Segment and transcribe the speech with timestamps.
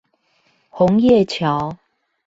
[0.71, 1.77] 紅葉橋